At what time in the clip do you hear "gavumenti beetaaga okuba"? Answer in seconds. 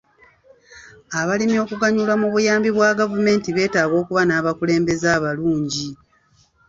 2.99-4.21